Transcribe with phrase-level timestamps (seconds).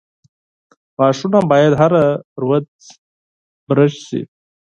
[0.97, 2.05] •غاښونه باید هره
[2.45, 2.67] ورځ
[3.67, 4.21] برس شي.